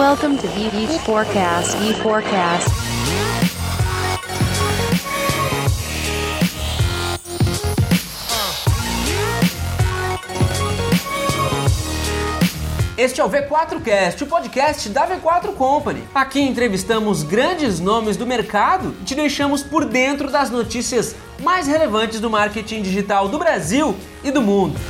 [0.00, 1.76] Welcome to VV Forecast.
[12.96, 16.02] Este é o V4Cast, o podcast da V4 Company.
[16.14, 22.20] Aqui entrevistamos grandes nomes do mercado e te deixamos por dentro das notícias mais relevantes
[22.20, 23.94] do marketing digital do Brasil
[24.24, 24.80] e do mundo.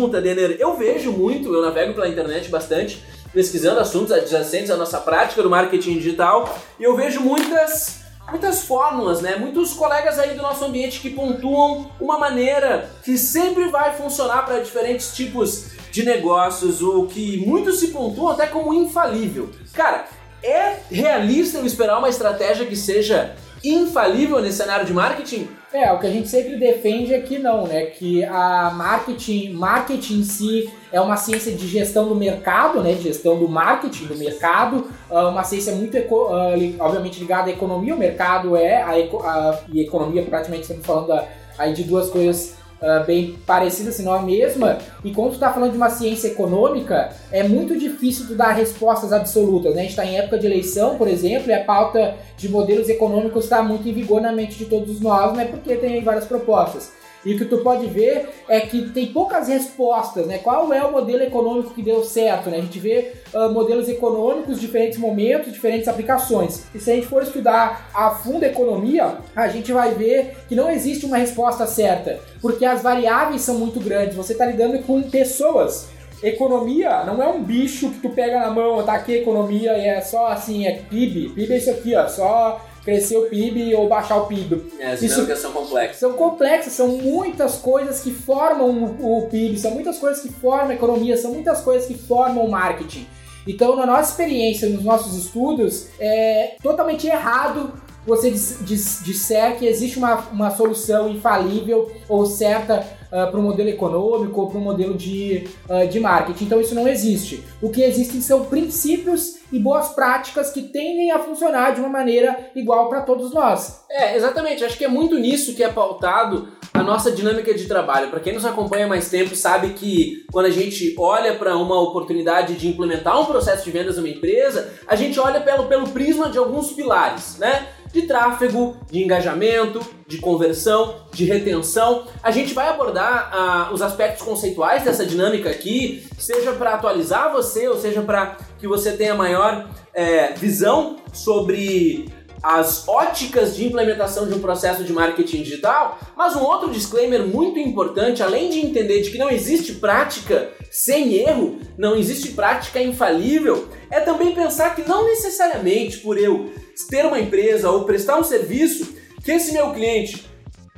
[0.00, 0.56] Pergunta, Denner.
[0.58, 5.50] Eu vejo muito, eu navego pela internet bastante, pesquisando assuntos adjacentes à nossa prática do
[5.50, 8.00] marketing digital, e eu vejo muitas
[8.30, 9.36] muitas fórmulas, né?
[9.36, 14.60] Muitos colegas aí do nosso ambiente que pontuam uma maneira que sempre vai funcionar para
[14.60, 19.50] diferentes tipos de negócios, o que muitos se pontuam até como infalível.
[19.74, 20.06] Cara,
[20.44, 25.48] é realista eu esperar uma estratégia que seja infalível nesse cenário de marketing?
[25.72, 27.86] É, o que a gente sempre defende é que não, né?
[27.86, 32.92] Que a marketing, marketing em si é uma ciência de gestão do mercado, né?
[32.94, 37.94] De gestão do marketing do mercado, ah, uma ciência muito, ah, obviamente, ligada à economia.
[37.94, 41.24] O mercado é a, a- e economia, praticamente, estamos falando da-
[41.56, 44.78] aí de duas coisas ah, bem parecidas, se não a mesma.
[45.04, 49.12] E quando tu tá falando de uma ciência econômica, é muito difícil tu dar respostas
[49.12, 49.80] absolutas, né?
[49.80, 53.44] A gente está em época de eleição, por exemplo, e a pauta de modelos econômicos
[53.44, 55.44] está muito em vigor na mente de todos nós, né?
[55.44, 56.92] Porque tem várias propostas.
[57.24, 60.38] E o que tu pode ver é que tem poucas respostas, né?
[60.38, 62.58] Qual é o modelo econômico que deu certo, né?
[62.58, 66.64] A gente vê ah, modelos econômicos, diferentes momentos, diferentes aplicações.
[66.74, 70.54] E se a gente for estudar a fundo a economia, a gente vai ver que
[70.54, 74.16] não existe uma resposta certa, porque as variáveis são muito grandes.
[74.16, 75.88] Você está lidando com pessoas.
[76.22, 80.00] Economia não é um bicho que tu pega na mão, tá aqui economia e é
[80.02, 81.30] só assim, é PIB.
[81.30, 84.72] PIB é isso aqui, ó, só crescer o PIB ou baixar o PIB.
[84.78, 85.96] É, as Isso- são complexas.
[85.98, 90.74] São complexas, são muitas coisas que formam o PIB, são muitas coisas que formam a
[90.74, 93.06] economia, são muitas coisas que formam o marketing.
[93.46, 97.72] Então, na nossa experiência, nos nossos estudos, é totalmente errado
[98.06, 103.68] você dis- dis- disser que existe uma, uma solução infalível ou certa para o modelo
[103.68, 106.44] econômico ou para o modelo de, ah, de marketing.
[106.44, 107.42] Então, isso não existe.
[107.60, 112.52] O que existem são princípios e boas práticas que tendem a funcionar de uma maneira
[112.54, 113.84] igual para todos nós.
[113.90, 114.64] É, exatamente.
[114.64, 118.10] Acho que é muito nisso que é pautado a nossa dinâmica de trabalho.
[118.10, 122.54] Para quem nos acompanha mais tempo, sabe que quando a gente olha para uma oportunidade
[122.54, 126.38] de implementar um processo de vendas numa empresa, a gente olha pelo, pelo prisma de
[126.38, 127.66] alguns pilares, né?
[127.92, 132.06] De tráfego, de engajamento, de conversão, de retenção.
[132.22, 137.68] A gente vai abordar ah, os aspectos conceituais dessa dinâmica aqui, seja para atualizar você,
[137.68, 142.08] ou seja para que você tenha maior é, visão sobre
[142.42, 147.58] as óticas de implementação de um processo de marketing digital, mas um outro disclaimer muito
[147.58, 153.68] importante, além de entender de que não existe prática sem erro, não existe prática infalível,
[153.90, 156.50] é também pensar que não necessariamente por eu
[156.88, 160.24] ter uma empresa ou prestar um serviço, que esse meu cliente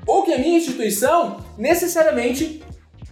[0.06, 2.62] ou que a minha instituição necessariamente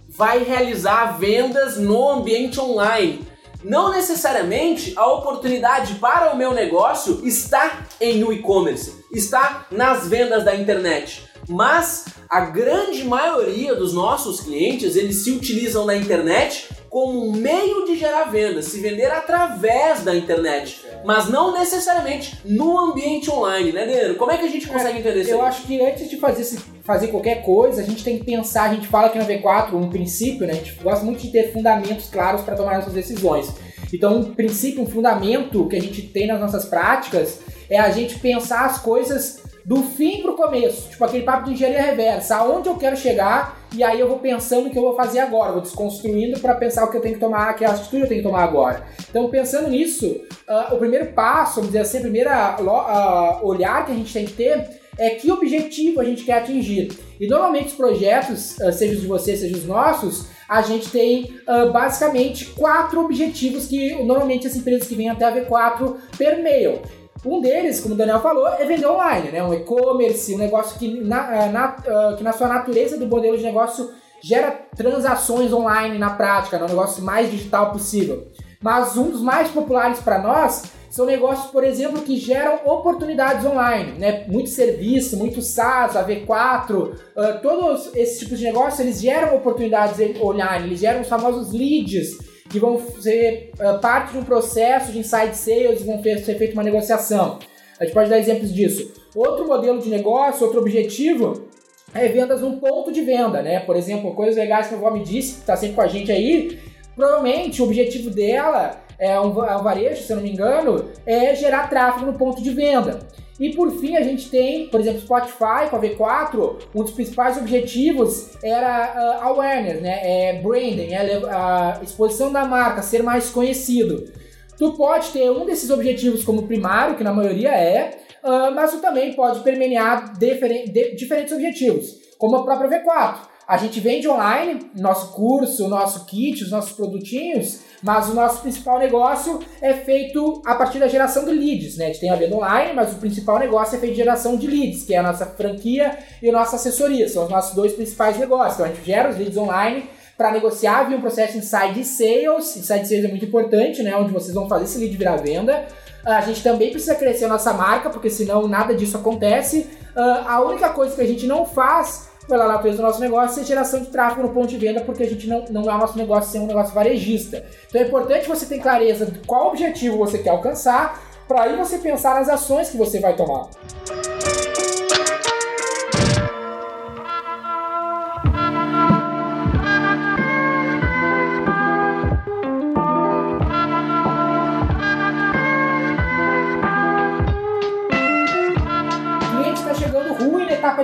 [0.08, 3.20] vai realizar vendas no ambiente online.
[3.62, 10.44] Não necessariamente a oportunidade para o meu negócio está em o e-commerce, está nas vendas
[10.44, 11.28] da internet.
[11.48, 17.84] Mas a grande maioria dos nossos clientes, eles se utilizam da internet como um meio
[17.86, 23.86] de gerar vendas, se vender através da internet, mas não necessariamente no ambiente online, né,
[23.86, 24.14] Deiro?
[24.16, 25.30] Como é que a gente consegue entender isso?
[25.30, 25.48] Eu aí?
[25.48, 26.58] acho que antes de fazer, esse-
[26.92, 29.88] fazer qualquer coisa, a gente tem que pensar, a gente fala aqui na V4, um
[29.88, 30.54] princípio, né?
[30.54, 33.54] A gente gosta muito de ter fundamentos claros para tomar nossas decisões.
[33.92, 38.18] Então, um princípio, um fundamento que a gente tem nas nossas práticas é a gente
[38.18, 42.76] pensar as coisas do fim pro começo, tipo aquele papo de engenharia reversa, aonde eu
[42.76, 46.40] quero chegar e aí eu vou pensando o que eu vou fazer agora, vou desconstruindo
[46.40, 48.82] para pensar o que eu tenho que tomar, que atitude eu tenho que tomar agora.
[49.08, 53.84] Então, pensando nisso, ah, o primeiro passo, vamos dizer assim, a primeira lo- ah, olhar
[53.86, 56.92] que a gente tem que ter é que objetivo a gente quer atingir.
[57.18, 61.34] E normalmente os projetos, ah, seja os de vocês, seja os nossos, a gente tem
[61.46, 66.80] ah, basicamente quatro objetivos que normalmente as empresas que vêm até a V4 permeiam.
[67.24, 69.42] Um deles, como o Daniel falou, é vender online, né?
[69.42, 73.42] Um e-commerce, um negócio que na, ah, na- que na sua natureza do modelo de
[73.44, 73.90] negócio
[74.22, 76.64] gera transações online na prática, né?
[76.66, 78.26] um negócio mais digital possível.
[78.62, 83.92] Mas um dos mais populares para nós são negócios, por exemplo, que geram oportunidades online,
[83.92, 84.24] né?
[84.26, 90.66] Muito serviço, muito SaaS, AV4, ah, todos esses tipos de negócios, eles geram oportunidades online,
[90.66, 92.18] eles geram os famosos leads
[92.50, 96.64] que vão ser uh, parte de um processo de inside sales vão ser feita uma
[96.64, 97.38] negociação.
[97.78, 98.92] A gente pode dar exemplos disso.
[99.14, 101.48] Outro modelo de negócio, outro objetivo
[101.94, 103.60] é vendas num ponto de venda, né?
[103.60, 106.10] Por exemplo, coisas legais que a vó me disse, que está sempre com a gente
[106.10, 106.58] aí,
[106.96, 111.34] provavelmente o objetivo dela é um, é um varejo, se eu não me engano, é
[111.34, 113.00] gerar tráfego no ponto de venda.
[113.40, 117.38] E por fim, a gente tem, por exemplo, Spotify com a V4, um dos principais
[117.38, 120.00] objetivos era uh, awareness, né?
[120.02, 124.12] É branding, é a exposição da marca, ser mais conhecido.
[124.58, 128.82] Tu pode ter um desses objetivos como primário, que na maioria é, uh, mas tu
[128.82, 133.29] também pode permear diferentes objetivos, como a própria V4.
[133.50, 138.78] A gente vende online, nosso curso, nosso kit, os nossos produtinhos, mas o nosso principal
[138.78, 141.86] negócio é feito a partir da geração de leads, né?
[141.86, 144.46] A gente tem a venda online, mas o principal negócio é feito de geração de
[144.46, 148.16] leads, que é a nossa franquia e a nossa assessoria, são os nossos dois principais
[148.16, 148.54] negócios.
[148.54, 152.56] Então a gente gera os leads online para negociar via um processo inside sales.
[152.56, 153.96] Inside sales é muito importante, né?
[153.96, 155.66] Onde vocês vão fazer esse lead virar venda.
[156.04, 159.66] A gente também precisa crescer a nossa marca, porque senão nada disso acontece.
[159.96, 163.44] Uh, a única coisa que a gente não faz pela natureza do nosso negócio, é
[163.44, 165.98] geração de tráfego no ponto de venda, porque a gente não, não é o nosso
[165.98, 167.44] negócio ser um negócio varejista.
[167.68, 171.78] Então é importante você ter clareza de qual objetivo você quer alcançar, para aí você
[171.78, 173.50] pensar nas ações que você vai tomar.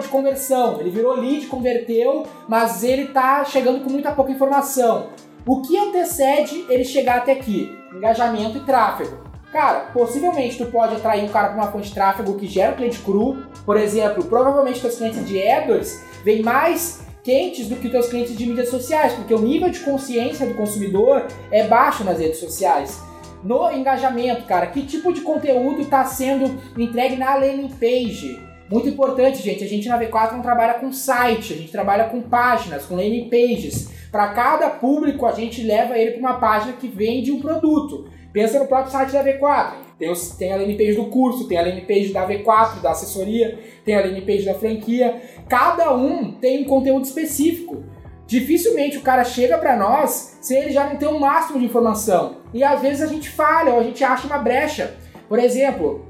[0.06, 0.80] De conversão.
[0.80, 5.08] Ele virou lead, converteu, mas ele está chegando com muita pouca informação.
[5.46, 7.76] O que antecede ele chegar até aqui?
[7.94, 9.26] Engajamento e tráfego.
[9.52, 12.76] Cara, possivelmente tu pode atrair um cara para uma fonte de tráfego que gera um
[12.76, 13.44] cliente cru.
[13.64, 18.46] Por exemplo, provavelmente teus clientes de AdWords vêm mais quentes do que teus clientes de
[18.46, 23.00] mídias sociais, porque o nível de consciência do consumidor é baixo nas redes sociais.
[23.42, 28.45] No engajamento, cara, que tipo de conteúdo está sendo entregue na landing page?
[28.68, 32.20] Muito importante, gente, a gente na V4 não trabalha com site, a gente trabalha com
[32.20, 33.88] páginas, com landing pages.
[34.10, 38.08] Para cada público, a gente leva ele para uma página que vende um produto.
[38.32, 39.72] Pensa no próprio site da V4.
[39.98, 42.90] Tem, os, tem a landing page do curso, tem a landing page da V4, da
[42.90, 45.22] assessoria, tem a landing page da franquia.
[45.48, 47.84] Cada um tem um conteúdo específico.
[48.26, 51.66] Dificilmente o cara chega para nós se ele já não tem o um máximo de
[51.66, 52.38] informação.
[52.52, 54.96] E às vezes a gente falha ou a gente acha uma brecha.
[55.28, 56.04] Por exemplo,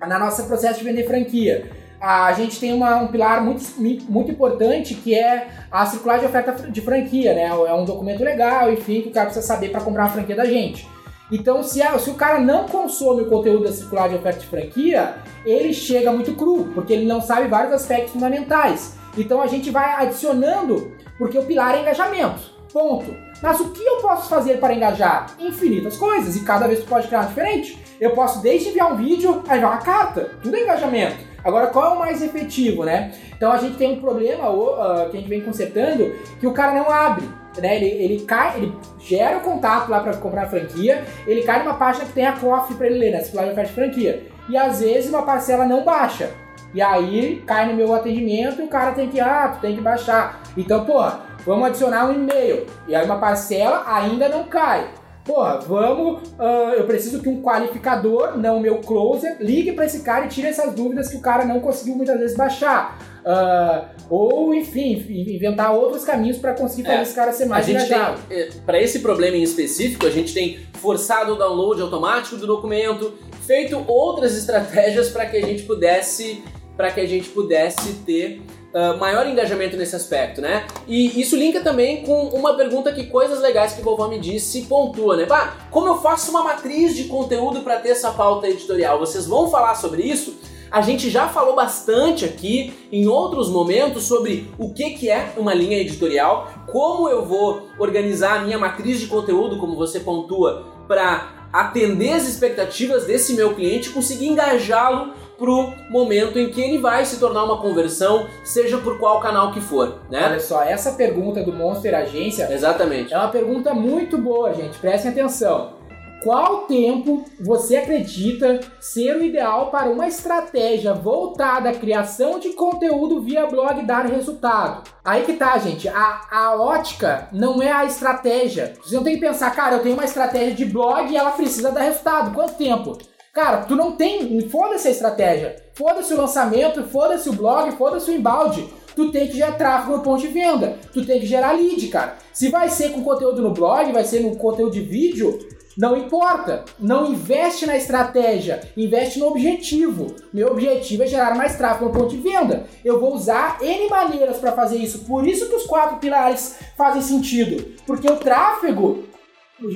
[0.00, 3.62] na nossa processo de vender franquia a gente tem uma, um pilar muito,
[4.08, 7.46] muito importante que é a circular de oferta de franquia, né?
[7.46, 10.46] É um documento legal, enfim, que o cara precisa saber para comprar a franquia da
[10.46, 10.88] gente.
[11.30, 14.46] Então, se, a, se o cara não consome o conteúdo da circular de oferta de
[14.46, 18.96] franquia, ele chega muito cru, porque ele não sabe vários aspectos fundamentais.
[19.16, 22.58] Então, a gente vai adicionando, porque o pilar é engajamento.
[22.72, 23.14] Ponto.
[23.42, 25.34] Mas o que eu posso fazer para engajar?
[25.38, 27.78] Infinitas coisas, e cada vez tu pode criar diferente.
[28.00, 31.29] Eu posso desde enviar um vídeo a enviar uma carta, tudo é engajamento.
[31.44, 33.12] Agora, qual é o mais efetivo, né?
[33.36, 36.72] Então a gente tem um problema uh, que a gente vem consertando que o cara
[36.72, 37.28] não abre.
[37.58, 37.76] Né?
[37.76, 41.74] Ele, ele cai, ele gera o contato lá para comprar a franquia, ele cai numa
[41.74, 43.18] página que tem a coffee para ele ler, né?
[43.18, 44.22] De oferta de franquia.
[44.48, 46.30] E às vezes uma parcela não baixa.
[46.72, 49.80] E aí cai no meu atendimento e o cara tem que, ah, tu tem que
[49.80, 50.40] baixar.
[50.56, 51.02] Então, pô,
[51.44, 52.66] vamos adicionar um e-mail.
[52.86, 58.36] E aí uma parcela ainda não cai porra, vamos, uh, eu preciso que um qualificador,
[58.36, 61.44] não o meu closer, ligue para esse cara e tire essas dúvidas que o cara
[61.44, 62.98] não conseguiu muitas vezes baixar.
[63.20, 68.20] Uh, ou, enfim, inventar outros caminhos para conseguir fazer é, esse cara ser mais engajado.
[68.64, 73.12] Para esse problema em específico, a gente tem forçado o download automático do documento,
[73.46, 76.42] feito outras estratégias para que a gente pudesse
[76.76, 78.40] para que a gente pudesse ter
[78.74, 80.66] uh, maior engajamento nesse aspecto, né?
[80.86, 84.62] E isso linka também com uma pergunta que coisas legais que o vovó me disse
[84.62, 85.26] pontua, né?
[85.70, 88.98] Como eu faço uma matriz de conteúdo para ter essa pauta editorial?
[88.98, 90.36] Vocês vão falar sobre isso?
[90.70, 95.52] A gente já falou bastante aqui em outros momentos sobre o que, que é uma
[95.52, 101.48] linha editorial, como eu vou organizar a minha matriz de conteúdo, como você pontua, para
[101.52, 107.18] atender as expectativas desse meu cliente conseguir engajá-lo pro momento em que ele vai se
[107.18, 110.26] tornar uma conversão, seja por qual canal que for, né?
[110.26, 113.14] Olha só, essa pergunta do Monster Agência Exatamente.
[113.14, 114.78] é uma pergunta muito boa, gente.
[114.78, 115.80] Prestem atenção.
[116.22, 123.22] Qual tempo você acredita ser o ideal para uma estratégia voltada à criação de conteúdo
[123.22, 124.82] via blog dar resultado?
[125.02, 125.88] Aí que tá, gente.
[125.88, 128.74] A, a ótica não é a estratégia.
[128.84, 131.72] Você não tem que pensar, cara, eu tenho uma estratégia de blog e ela precisa
[131.72, 132.34] dar resultado.
[132.34, 132.98] Quanto tempo?
[133.40, 134.38] Cara, tu não tem.
[134.50, 135.56] Foda-se a estratégia.
[135.72, 138.68] Foda-se o lançamento, foda-se o blog, foda-se o embalde.
[138.94, 142.18] Tu tem que gerar tráfego no ponto de venda, tu tem que gerar lead, cara.
[142.34, 145.38] Se vai ser com conteúdo no blog, vai ser no conteúdo de vídeo,
[145.78, 146.66] não importa.
[146.78, 150.14] Não investe na estratégia, investe no objetivo.
[150.34, 152.66] Meu objetivo é gerar mais tráfego no ponto de venda.
[152.84, 155.06] Eu vou usar N maneiras para fazer isso.
[155.06, 157.74] Por isso que os quatro pilares fazem sentido.
[157.86, 159.04] Porque o tráfego,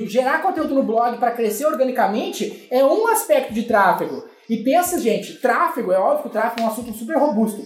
[0.07, 4.23] gerar conteúdo no blog para crescer organicamente, é um aspecto de tráfego.
[4.49, 7.61] E pensa, gente, tráfego, é óbvio que o tráfego é um assunto super robusto.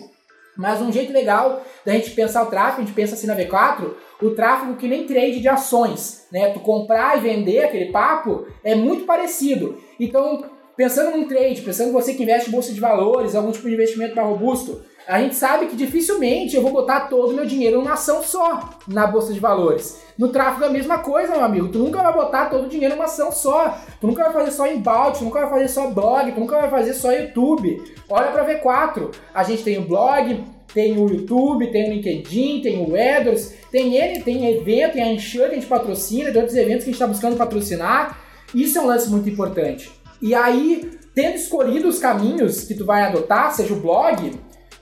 [0.58, 3.94] Mas um jeito legal da gente pensar o tráfego, a gente pensa assim na V4,
[4.22, 6.52] o tráfego que nem trade de ações, né?
[6.52, 9.78] Tu comprar e vender aquele papo é muito parecido.
[9.98, 10.44] Então,
[10.76, 14.16] pensando num trade, pensando você que investe em bolsa de valores, algum tipo de investimento
[14.16, 17.94] mais robusto, a gente sabe que dificilmente eu vou botar todo o meu dinheiro numa
[17.94, 20.00] ação só na bolsa de valores.
[20.16, 21.70] No tráfego é a mesma coisa, meu amigo.
[21.70, 23.76] Tu nunca vai botar todo o dinheiro numa ação só.
[24.00, 26.70] Tu nunca vai fazer só embalde, tu nunca vai fazer só blog, tu nunca vai
[26.70, 27.82] fazer só YouTube.
[28.08, 29.10] Olha para V4.
[29.34, 30.44] A gente tem o blog,
[30.76, 35.12] tem o YouTube, tem o LinkedIn, tem o AdWords, tem ele, tem evento, tem a
[35.12, 38.20] Ensure que a gente patrocina, tem outros eventos que a gente está buscando patrocinar.
[38.54, 39.90] Isso é um lance muito importante.
[40.22, 44.32] E aí, tendo escolhido os caminhos que tu vai adotar, seja o blog,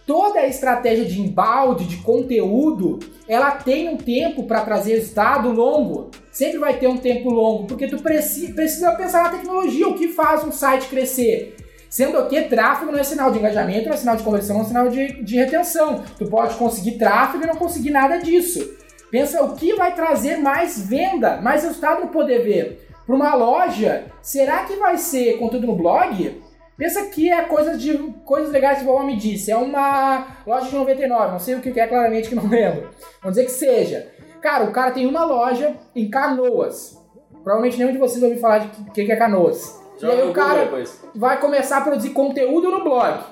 [0.05, 6.09] toda a estratégia de embalde, de conteúdo, ela tem um tempo para trazer resultado longo.
[6.31, 10.43] Sempre vai ter um tempo longo, porque tu precisa, pensar na tecnologia, o que faz
[10.43, 11.55] um site crescer.
[11.89, 14.67] Sendo que tráfego não é sinal de engajamento, não é sinal de conversão, não é
[14.67, 16.03] sinal de, de retenção.
[16.17, 18.75] Tu pode conseguir tráfego e não conseguir nada disso.
[19.09, 22.86] Pensa o que vai trazer mais venda, mais resultado no poder ver.
[23.07, 26.43] Para uma loja, será que vai ser conteúdo no blog?
[26.77, 29.49] Pensa que é coisa de coisas legais que o homem disse.
[29.49, 32.89] É uma loja de 99, não sei o que é claramente que não lembro.
[33.21, 34.11] Vamos dizer que seja.
[34.41, 37.01] Cara, o cara tem uma loja em Canoas.
[37.43, 39.81] Provavelmente nenhum de vocês ouviu falar de que, que é Canoas.
[39.97, 41.01] Já e aí o cara depois.
[41.15, 43.23] vai começar a produzir conteúdo no blog.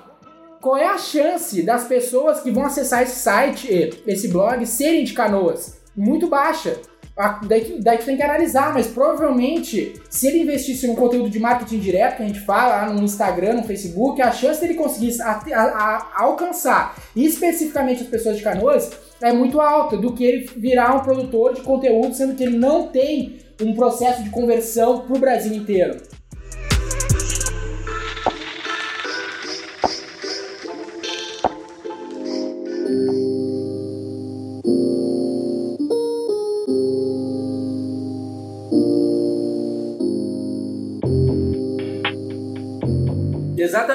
[0.61, 5.13] Qual é a chance das pessoas que vão acessar esse site, esse blog, serem de
[5.13, 5.79] canoas?
[5.95, 6.79] Muito baixa.
[7.17, 11.39] Ah, Daí, daí tu tem que analisar, mas provavelmente, se ele investisse no conteúdo de
[11.39, 15.21] marketing direto, que a gente fala lá no Instagram, no Facebook, a chance dele conseguir
[15.21, 18.91] a- a- alcançar especificamente as pessoas de canoas
[19.21, 22.87] é muito alta do que ele virar um produtor de conteúdo, sendo que ele não
[22.87, 25.95] tem um processo de conversão para o Brasil inteiro.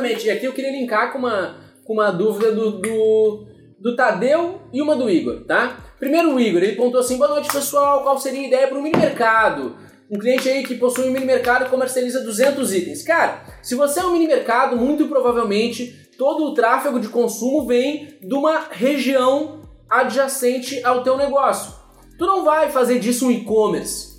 [0.08, 3.46] E aqui eu queria linkar com uma, com uma dúvida do, do,
[3.78, 5.78] do Tadeu e uma do Igor, tá?
[5.98, 8.82] Primeiro o Igor, ele pontou assim, boa noite pessoal, qual seria a ideia para um
[8.82, 9.76] mini mercado?
[10.10, 13.02] Um cliente aí que possui um mini mercado e comercializa 200 itens.
[13.02, 18.18] Cara, se você é um mini mercado, muito provavelmente todo o tráfego de consumo vem
[18.22, 21.74] de uma região adjacente ao teu negócio.
[22.18, 24.09] Tu não vai fazer disso um e-commerce,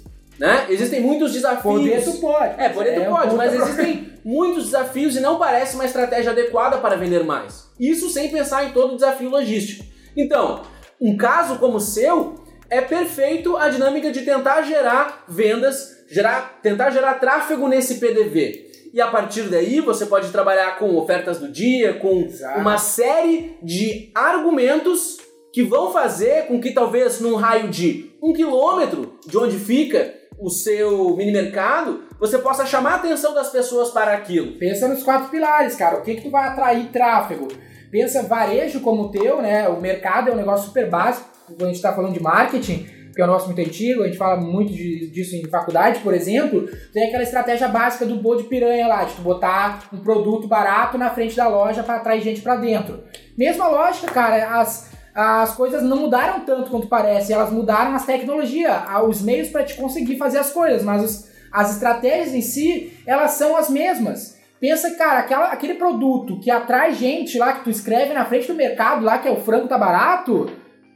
[0.41, 0.65] né?
[0.69, 1.61] Existem muitos desafios.
[1.61, 2.59] Poder tu pode.
[2.59, 6.79] É, poder tu um pode, mas existem muitos desafios e não parece uma estratégia adequada
[6.79, 7.69] para vender mais.
[7.79, 9.85] Isso sem pensar em todo o desafio logístico.
[10.17, 10.63] Então,
[10.99, 16.89] um caso como o seu é perfeito a dinâmica de tentar gerar vendas, gerar, tentar
[16.89, 18.71] gerar tráfego nesse PDV.
[18.95, 22.59] E a partir daí você pode trabalhar com ofertas do dia, com Exato.
[22.59, 25.17] uma série de argumentos
[25.53, 30.49] que vão fazer com que talvez num raio de um quilômetro de onde fica o
[30.49, 34.53] seu mini mercado, você possa chamar a atenção das pessoas para aquilo.
[34.57, 35.97] Pensa nos quatro pilares, cara.
[35.97, 37.47] O que que tu vai atrair tráfego?
[37.91, 39.69] Pensa varejo como o teu, né?
[39.69, 41.29] O mercado é um negócio super básico.
[41.45, 44.17] Quando a gente está falando de marketing, que é um negócio muito antigo, a gente
[44.17, 48.87] fala muito disso em faculdade, por exemplo, tem aquela estratégia básica do boi de piranha
[48.87, 52.55] lá, de tu botar um produto barato na frente da loja para atrair gente para
[52.55, 53.03] dentro.
[53.37, 58.75] Mesma lógica, cara, as, as coisas não mudaram tanto quanto parece, elas mudaram as tecnologias,
[59.07, 63.31] os meios para te conseguir fazer as coisas, mas os- as estratégias em si, elas
[63.31, 64.39] são as mesmas.
[64.59, 68.53] Pensa, cara, aquela, aquele produto que atrai gente lá, que tu escreve na frente do
[68.53, 70.49] mercado lá, que é o frango tá barato,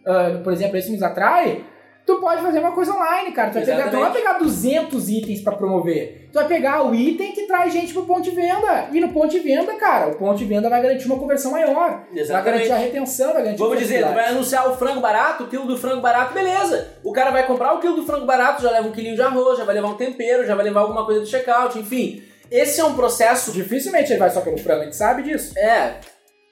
[0.06, 1.66] ah, por exemplo, esse nos atrai,
[2.06, 3.50] tu pode fazer uma coisa online, cara.
[3.50, 4.18] Tu, pegar, tu não vai Exatamente.
[4.18, 6.30] pegar 200 itens pra promover.
[6.32, 8.90] Tu vai pegar o item que traz gente pro ponto de venda.
[8.92, 12.04] E no ponto de venda, cara, o ponto de venda vai garantir uma conversão maior.
[12.28, 15.48] Vai garantir a retenção, vai garantir Vamos dizer, tu vai anunciar o frango barato, o
[15.48, 16.96] quilo do frango barato, beleza.
[17.04, 19.58] O cara vai comprar o quilo do frango barato, já leva um quilinho de arroz,
[19.58, 22.24] já vai levar um tempero, já vai levar alguma coisa do checkout, enfim.
[22.52, 25.58] Esse é um processo Dificilmente ele vai só pelo frango, a gente sabe disso.
[25.58, 25.96] É,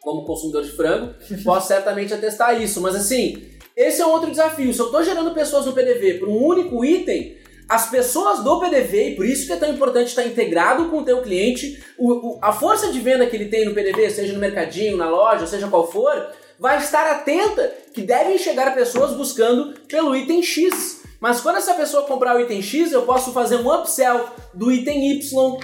[0.01, 2.81] como consumidor de frango, posso certamente atestar isso.
[2.81, 3.41] Mas assim,
[3.75, 4.73] esse é um outro desafio.
[4.73, 7.37] Se eu estou gerando pessoas no PDV por um único item,
[7.67, 11.03] as pessoas do PDV, e por isso que é tão importante estar integrado com o
[11.05, 14.39] teu cliente, o- o- a força de venda que ele tem no PDV, seja no
[14.39, 16.27] mercadinho, na loja, seja qual for,
[16.59, 21.01] vai estar atenta que devem chegar pessoas buscando pelo item X.
[21.19, 25.11] Mas quando essa pessoa comprar o item X, eu posso fazer um upsell do item
[25.13, 25.57] Y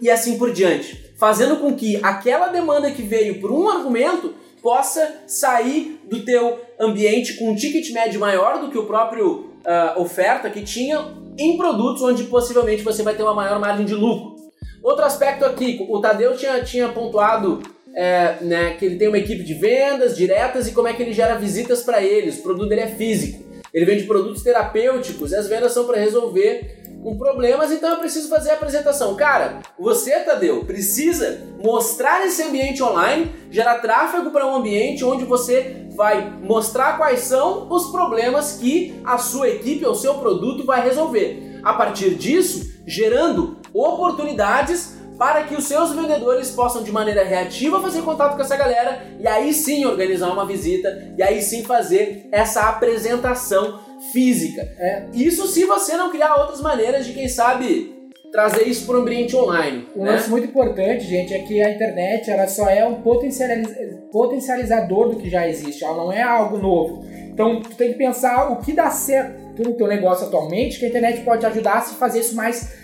[0.00, 4.34] e assim por diante, fazendo com que aquela demanda que veio por um argumento
[4.66, 10.00] possa sair do teu ambiente com um ticket médio maior do que o próprio uh,
[10.00, 14.34] oferta que tinha em produtos onde possivelmente você vai ter uma maior margem de lucro.
[14.82, 17.62] Outro aspecto aqui, o Tadeu tinha, tinha pontuado
[17.94, 21.12] é, né, que ele tem uma equipe de vendas diretas e como é que ele
[21.12, 22.40] gera visitas para eles.
[22.40, 23.44] O produto dele é físico.
[23.72, 26.75] Ele vende produtos terapêuticos e as vendas são para resolver
[27.06, 29.14] com problemas, então eu preciso fazer a apresentação.
[29.14, 35.86] Cara, você, Tadeu, precisa mostrar esse ambiente online, gerar tráfego para um ambiente onde você
[35.94, 41.60] vai mostrar quais são os problemas que a sua equipe ou seu produto vai resolver.
[41.62, 48.02] A partir disso, gerando oportunidades para que os seus vendedores possam de maneira reativa fazer
[48.02, 52.62] contato com essa galera e aí sim organizar uma visita e aí sim fazer essa
[52.68, 54.62] apresentação física.
[54.78, 55.06] É.
[55.12, 57.94] Isso se você não criar outras maneiras de, quem sabe,
[58.30, 59.88] trazer isso para o ambiente online.
[59.96, 60.12] Um né?
[60.12, 65.30] lance muito importante, gente, é que a internet ela só é um potencializador do que
[65.30, 67.06] já existe, ela não é algo novo.
[67.32, 70.88] Então, tu tem que pensar o que dá certo no teu negócio atualmente, que a
[70.88, 72.74] internet pode ajudar a se fazer isso mais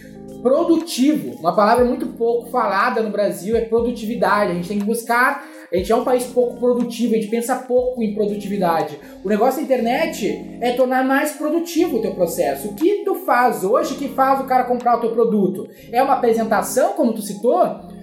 [0.43, 1.39] produtivo.
[1.39, 4.51] Uma palavra muito pouco falada no Brasil é produtividade.
[4.51, 5.47] A gente tem que buscar.
[5.73, 9.01] A gente é um país pouco produtivo, a gente pensa pouco em produtividade.
[9.25, 12.69] O negócio da internet é tornar mais produtivo o teu processo.
[12.69, 15.67] O que tu faz hoje que faz o cara comprar o teu produto?
[15.91, 17.63] É uma apresentação, como tu citou?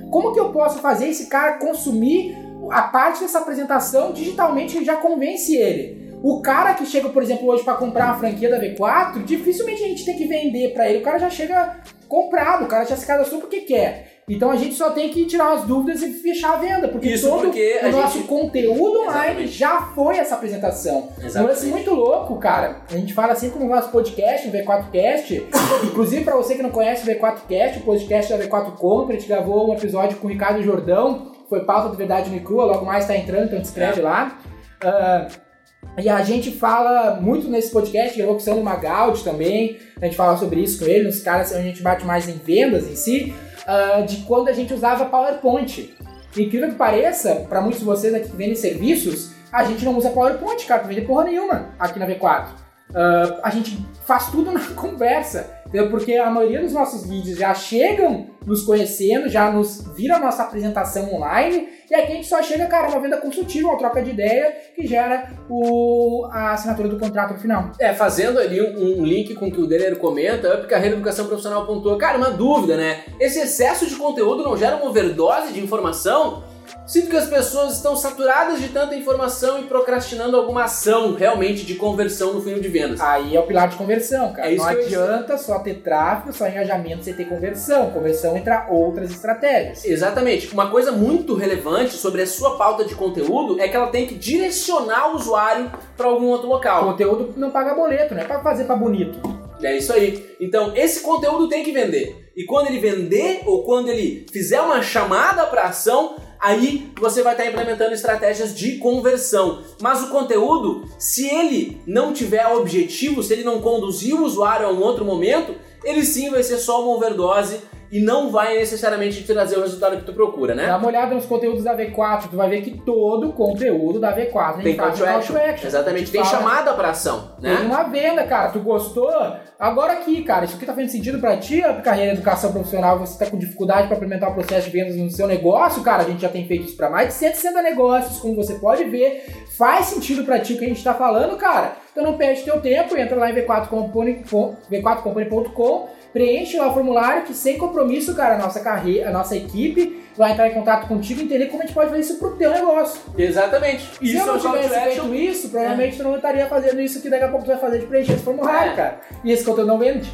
[0.10, 2.36] Como que eu posso fazer esse cara consumir
[2.72, 6.10] a parte dessa apresentação digitalmente já convence ele?
[6.24, 9.88] O cara que chega, por exemplo, hoje para comprar uma franquia da V4, dificilmente a
[9.88, 11.00] gente tem que vender para ele.
[11.00, 14.19] O cara já chega comprado, o cara já se cadastrou porque quer.
[14.30, 17.28] Então a gente só tem que tirar as dúvidas e fechar a venda, porque Isso
[17.28, 18.28] todo porque o nosso gente...
[18.28, 19.52] conteúdo online Exatamente.
[19.52, 21.10] já foi essa apresentação.
[21.20, 22.82] Um lance muito louco, cara.
[22.90, 25.44] A gente fala assim como o nosso podcast, o V4Cast.
[25.84, 29.28] Inclusive, para você que não conhece o V4Cast, o podcast da V4 Compra, a gente
[29.28, 33.08] gravou um episódio com o Ricardo Jordão, foi pauta do Verdade no Crua, logo mais
[33.08, 34.04] tá entrando, então te escreve é.
[34.04, 34.38] lá.
[34.84, 35.50] Uh,
[35.98, 40.38] e a gente fala muito nesse podcast, gravou com o Magaldi também, a gente fala
[40.38, 43.34] sobre isso com ele, nos caras a gente bate mais em vendas em si,
[43.70, 45.96] uh, de quando a gente usava PowerPoint.
[46.36, 50.10] Incrível que pareça, para muitos de vocês aqui que vendem serviços, a gente não usa
[50.10, 52.48] PowerPoint, cara, pra vender porra nenhuma aqui na V4.
[52.48, 55.59] Uh, ah, a gente faz tudo na conversa.
[55.70, 55.90] Entendeu?
[55.90, 60.42] Porque a maioria dos nossos vídeos já chegam nos conhecendo, já nos vira a nossa
[60.42, 64.10] apresentação online, e aqui a gente só chega, cara, uma venda consultiva, uma troca de
[64.10, 67.72] ideia que gera o, a assinatura do contrato no final.
[67.80, 71.28] É, fazendo ali um, um link com o que o Denner comenta, Up Carreira Educação
[71.28, 71.98] Profissional pontua.
[72.00, 73.04] Cara, uma dúvida, né?
[73.20, 76.44] Esse excesso de conteúdo não gera uma overdose de informação?
[76.86, 81.76] Sinto que as pessoas estão saturadas de tanta informação e procrastinando alguma ação realmente de
[81.76, 83.00] conversão no funil de vendas.
[83.00, 84.52] Aí é o pilar de conversão, cara.
[84.52, 87.92] É Não adianta só ter tráfego, só engajamento sem ter conversão.
[87.92, 89.86] Conversão entra outras estratégias.
[89.86, 90.52] Exatamente.
[90.54, 94.16] Uma coisa muito relevante sobre a sua pauta de conteúdo é que ela tem que
[94.16, 96.84] direcionar o usuário para algum outro local.
[96.84, 99.20] O conteúdo não paga boleto, não é para fazer para bonito.
[99.62, 100.36] É isso aí.
[100.40, 102.32] Então, esse conteúdo tem que vender.
[102.36, 107.34] E quando ele vender ou quando ele fizer uma chamada para ação, aí você vai
[107.34, 109.64] estar implementando estratégias de conversão.
[109.82, 114.72] Mas o conteúdo, se ele não tiver objetivo, se ele não conduzir o usuário a
[114.72, 117.62] um outro momento, ele sim vai ser só uma overdose
[117.92, 120.68] e não vai necessariamente te trazer o resultado que tu procura, né?
[120.68, 124.16] Dá uma olhada nos conteúdos da V4, tu vai ver que todo o conteúdo da
[124.16, 125.36] V4 tem call to action.
[125.38, 125.68] action.
[125.68, 127.58] Exatamente, tem chamada pra ação, né?
[127.58, 129.12] Tem uma venda, cara, tu gostou?
[129.58, 133.00] Agora aqui, cara, isso aqui tá fazendo sentido pra ti, a carreira de educação profissional,
[133.00, 136.06] você tá com dificuldade para implementar o processo de vendas no seu negócio, cara, a
[136.06, 139.26] gente já tem feito isso pra mais de 160 negócios, como você pode ver,
[139.58, 141.76] faz sentido pra ti o que a gente tá falando, cara.
[142.00, 147.34] Então não perde teu tempo, entra lá em v4company.com, v4company.com preenche lá o formulário que
[147.34, 151.26] sem compromisso, cara, a nossa carreira, a nossa equipe vai entrar em contato contigo e
[151.26, 153.02] entender como a gente pode fazer isso pro teu negócio.
[153.18, 153.84] Exatamente.
[154.00, 155.98] Se eu não é tivesse feito isso, provavelmente é.
[155.98, 158.24] tu não estaria fazendo isso que daqui a pouco tu vai fazer de preencher esse
[158.24, 158.76] formulário, é.
[158.76, 159.02] cara.
[159.26, 160.10] E esse conteúdo não vende.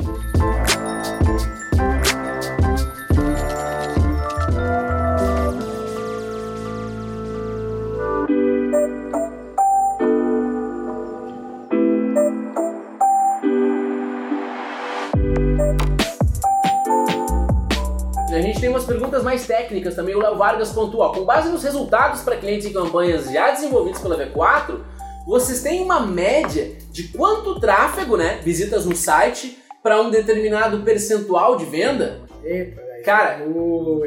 [18.66, 20.16] Tem umas perguntas mais técnicas também.
[20.16, 24.18] O Léo Vargas pontua: com base nos resultados para clientes e campanhas já desenvolvidos pela
[24.18, 24.80] V4,
[25.28, 31.58] vocês têm uma média de quanto tráfego, né, visitas no site para um determinado percentual
[31.58, 32.22] de venda?
[32.44, 33.42] Eita, Cara,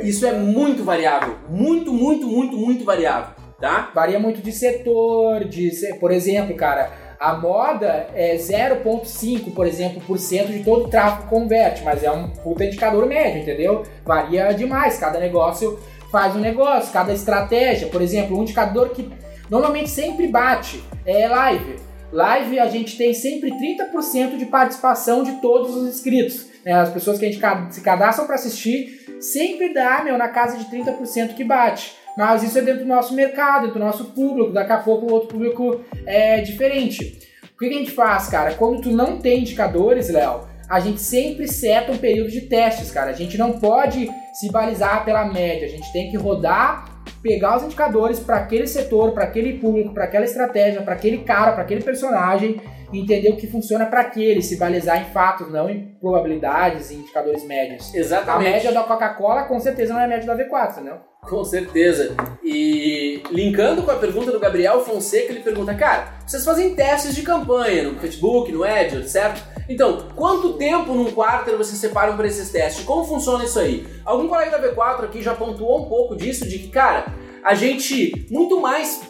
[0.02, 1.36] isso é muito variável.
[1.48, 3.32] Muito, muito, muito, muito variável.
[3.60, 3.92] tá?
[3.94, 10.18] Varia muito de setor, de, por exemplo, cara, a moda é 0,5, por exemplo, por
[10.18, 13.84] cento de todo o tráfego converte, mas é um puta indicador médio, entendeu?
[14.04, 15.78] Varia demais, cada negócio
[16.12, 19.10] faz um negócio, cada estratégia, por exemplo, um indicador que
[19.50, 21.76] normalmente sempre bate é live.
[22.12, 26.46] Live a gente tem sempre 30% de participação de todos os inscritos.
[26.64, 26.72] né?
[26.72, 30.64] As pessoas que a gente se cadastram para assistir sempre dá, meu, na casa de
[30.66, 31.97] 30% que bate.
[32.18, 34.52] Mas isso é dentro do nosso mercado, dentro do nosso público.
[34.52, 37.16] Daqui a pouco o outro público é diferente.
[37.44, 38.54] O que que a gente faz, cara?
[38.54, 43.12] Quando tu não tem indicadores, Léo, a gente sempre seta um período de testes, cara.
[43.12, 45.68] A gente não pode se balizar pela média.
[45.68, 50.04] A gente tem que rodar, pegar os indicadores para aquele setor, para aquele público, para
[50.04, 52.60] aquela estratégia, para aquele cara, para aquele personagem,
[52.92, 56.94] e entender o que funciona para aquele, se balizar em fatos, não em probabilidades e
[56.94, 57.92] indicadores médios.
[57.94, 58.50] A Exatamente.
[58.50, 60.96] média da Coca-Cola com certeza não é a média da V4, entendeu?
[61.20, 62.16] Com certeza.
[62.42, 67.22] E linkando com a pergunta do Gabriel Fonseca, ele pergunta: Cara, vocês fazem testes de
[67.22, 69.42] campanha no Facebook, no AdWords, certo?
[69.68, 72.84] Então, quanto tempo num quarter vocês separam para esses testes?
[72.84, 73.86] Como funciona isso aí?
[74.04, 77.06] Algum colega da V4 aqui já pontuou um pouco disso, de que, cara,
[77.44, 79.00] a gente muito mais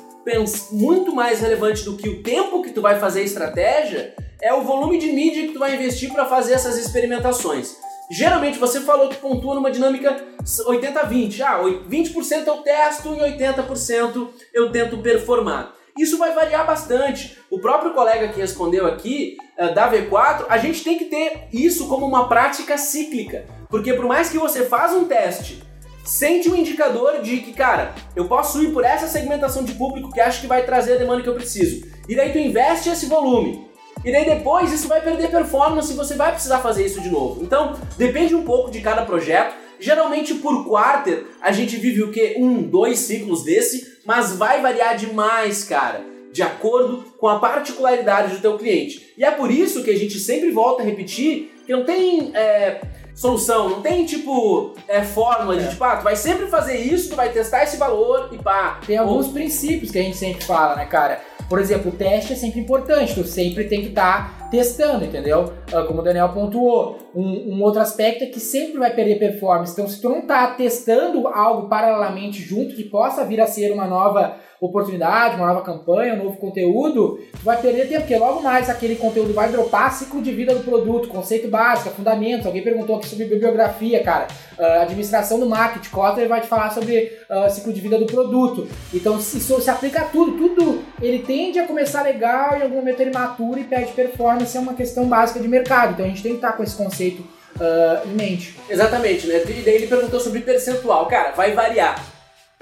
[0.73, 4.61] muito mais relevante do que o tempo que tu vai fazer a estratégia é o
[4.61, 7.77] volume de mídia que tu vai investir para fazer essas experimentações.
[8.11, 10.23] Geralmente você falou que pontua numa dinâmica
[10.67, 11.41] 80-20.
[11.41, 15.73] Ah, oi- 20% eu testo e 80% eu tento performar.
[15.99, 17.37] Isso vai variar bastante.
[17.51, 21.89] O próprio colega que respondeu aqui, eh, da V4, a gente tem que ter isso
[21.89, 23.45] como uma prática cíclica.
[23.69, 25.63] Porque por mais que você faça um teste,
[26.05, 30.21] sente um indicador de que, cara, eu posso ir por essa segmentação de público que
[30.21, 31.87] acho que vai trazer a demanda que eu preciso.
[32.09, 33.69] E daí tu investe esse volume.
[34.05, 37.43] E daí depois isso vai perder performance e você vai precisar fazer isso de novo.
[37.43, 39.55] Então, depende um pouco de cada projeto.
[39.81, 42.37] Geralmente por quarter a gente vive o quê?
[42.39, 46.01] Um, dois ciclos desse, mas vai variar demais, cara,
[46.33, 49.13] de acordo com a particularidade do teu cliente.
[49.17, 52.81] E é por isso que a gente sempre volta a repetir que não tem é,
[53.15, 55.69] solução, não tem tipo é, fórmula de É.
[55.69, 58.81] tipo, ah, tu vai sempre fazer isso, tu vai testar esse valor e pá.
[58.87, 61.21] Tem alguns princípios que a gente sempre fala, né, cara?
[61.49, 65.53] Por exemplo, o teste é sempre importante, tu sempre tem que estar testando, entendeu?
[65.73, 66.99] Ah, Como o Daniel pontuou.
[67.15, 69.73] Um, um outro aspecto é que sempre vai perder performance.
[69.73, 73.87] Então, se tu não tá testando algo paralelamente junto que possa vir a ser uma
[73.87, 78.69] nova oportunidade, uma nova campanha, um novo conteúdo, tu vai perder tempo, porque logo mais
[78.69, 82.47] aquele conteúdo vai dropar ciclo de vida do produto, conceito básico, fundamentos.
[82.47, 84.27] Alguém perguntou aqui sobre bibliografia, cara.
[84.59, 88.67] Ah, administração do marketing, Kotler vai te falar sobre ah, ciclo de vida do produto.
[88.93, 92.63] Então, se isso se aplica a tudo, tudo ele tende a começar legal e em
[92.63, 95.93] algum momento ele matura e perde performance, é uma questão básica de mercado.
[95.93, 97.23] Então, a gente tem que estar com esse conceito
[97.61, 98.59] ah, em mente.
[98.69, 99.43] Exatamente, né?
[99.47, 101.07] E daí ele perguntou sobre percentual.
[101.07, 102.03] Cara, vai variar.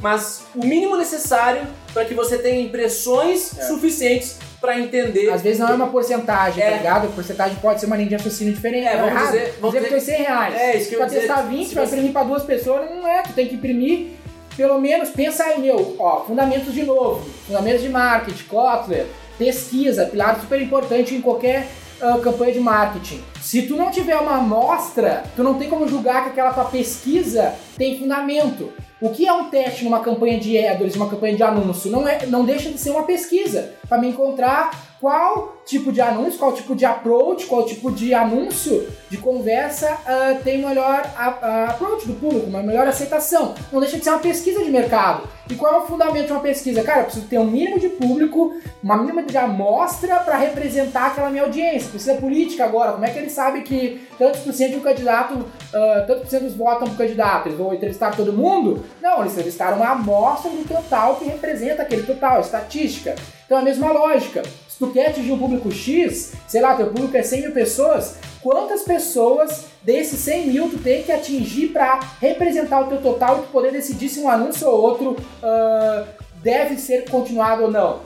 [0.01, 1.63] Mas o mínimo necessário
[1.95, 3.63] para que você tenha impressões É.
[3.63, 5.31] suficientes para entender.
[5.31, 6.71] Às vezes não é uma porcentagem, É.
[6.71, 7.07] tá ligado?
[7.07, 8.87] A porcentagem pode ser uma linha de raciocínio diferente.
[8.87, 9.33] É, não vamos errado.
[9.33, 10.55] dizer- vamos dizer que foi dizer- 100 reais.
[10.55, 11.21] É, isso que eu pra dizer.
[11.21, 13.23] testar 20, Se pra você- imprimir pra duas pessoas, não é.
[13.23, 14.09] Tu tem que imprimir
[14.55, 19.07] pelo menos, pensa aí, meu, ó, fundamentos de novo, fundamentos de marketing, Kotler,
[19.39, 21.69] pesquisa, pilar super importante em qualquer
[22.01, 23.23] ah, campanha de marketing.
[23.41, 27.55] Se tu não tiver uma amostra, tu não tem como julgar que aquela tua pesquisa
[27.77, 28.71] tem fundamento.
[29.01, 31.91] O que é um teste numa campanha de AdWords, numa campanha de anúncio?
[31.91, 36.37] Não, é, não deixa de ser uma pesquisa para me encontrar qual tipo de anúncio,
[36.37, 41.65] qual tipo de approach, qual tipo de anúncio, de conversa ah, tem melhor a- a
[41.71, 43.55] approach do público, uma melhor aceitação.
[43.73, 45.23] Não deixa de ser uma pesquisa de mercado.
[45.49, 46.83] E qual é o fundamento de uma pesquisa?
[46.83, 51.31] Cara, eu preciso ter um mínimo de público, uma mínima de amostra para representar aquela
[51.31, 51.89] minha audiência.
[51.89, 52.93] Precisa política agora.
[52.93, 56.31] Como é que ele sabe que tantos por cento de um candidato, ah, tantos por
[56.31, 57.47] cento votam pro candidato?
[57.47, 58.85] Eles vão entrevistar todo mundo?
[59.01, 63.15] Não, eles entrevistaram uma amostra do total que representa aquele total, estatística.
[63.45, 64.43] Então é a mesma lógica.
[64.77, 68.17] Se tu quer atingir um público X, sei lá, teu público é 100 mil pessoas,
[68.43, 73.43] quantas pessoas desses 100 mil tu tem que atingir para representar o teu total e
[73.47, 76.05] tu poder decidir se um anúncio ou outro ah,
[76.43, 78.01] deve ser continuado ou não?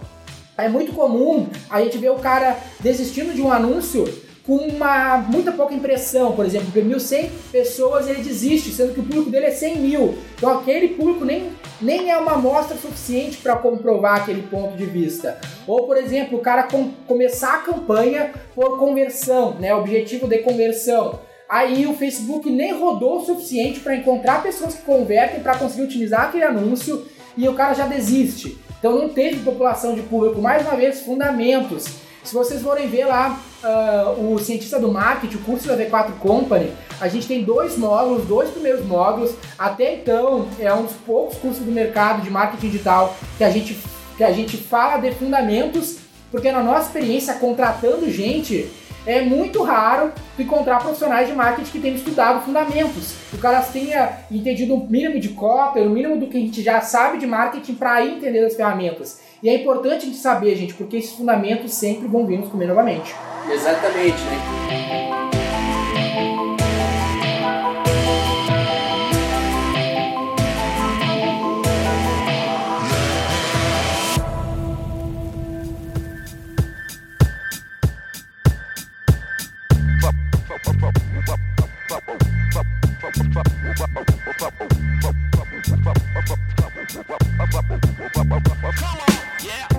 [0.56, 4.04] É muito comum a gente ver o cara desistindo de um anúncio
[4.46, 9.04] com uma muita pouca impressão, por exemplo, por 1.100 pessoas ele desiste, sendo que o
[9.04, 10.18] público dele é 100 mil.
[10.36, 11.50] Então aquele público nem,
[11.80, 15.38] nem é uma amostra suficiente para comprovar aquele ponto de vista.
[15.66, 21.20] Ou, por exemplo, o cara com- começar a campanha por conversão, né, objetivo de conversão.
[21.48, 26.22] Aí o Facebook nem rodou o suficiente para encontrar pessoas que convertem para conseguir utilizar
[26.22, 27.04] aquele anúncio
[27.36, 28.56] e o cara já desiste.
[28.78, 31.86] Então não teve população de público, mais uma vez, fundamentos.
[32.22, 36.70] Se vocês forem ver lá uh, o cientista do marketing, o curso da V4 Company,
[37.00, 39.34] a gente tem dois módulos, dois primeiros módulos.
[39.58, 43.76] Até então é um dos poucos cursos do mercado de marketing digital que a gente
[44.16, 45.96] que a gente fala de fundamentos,
[46.30, 48.70] porque na nossa experiência contratando gente
[49.06, 53.14] é muito raro encontrar profissionais de marketing que tenham estudado fundamentos.
[53.32, 56.82] O cara tenha entendido o mínimo de cópia, o mínimo do que a gente já
[56.82, 59.20] sabe de marketing para entender as ferramentas.
[59.42, 62.66] E é importante a gente saber, gente, porque esses fundamentos sempre vão vir nos comer
[62.66, 63.14] novamente.
[63.50, 65.09] Exatamente, né?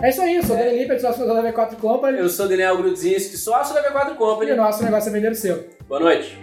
[0.03, 2.17] É isso aí, eu sou o Daniel Lippert, sócio da V4 Company.
[2.17, 4.51] Eu sou Daniel Grudzinski, sócio da V4 E Company.
[4.51, 5.63] o nosso negócio é vender o seu.
[5.87, 6.39] Boa noite.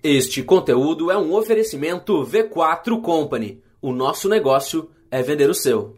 [0.00, 3.60] Este conteúdo é um oferecimento V4 Company.
[3.82, 5.96] O nosso negócio é vender o seu.